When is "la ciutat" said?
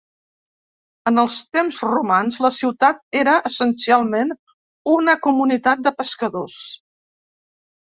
2.45-3.05